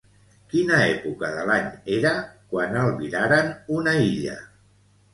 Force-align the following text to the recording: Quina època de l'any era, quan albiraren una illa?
Quina 0.53 0.79
època 0.85 1.29
de 1.35 1.43
l'any 1.51 1.69
era, 1.99 2.15
quan 2.57 2.83
albiraren 2.87 3.55
una 3.81 3.99
illa? 4.11 4.45